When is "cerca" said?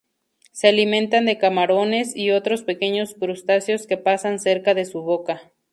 4.39-4.73